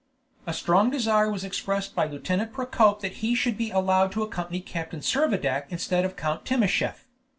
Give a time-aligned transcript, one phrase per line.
[0.47, 4.59] A strong desire was expressed by Lieutenant Procope that he should be allowed to accompany
[4.59, 7.05] Captain Servadac instead of Count Timascheff.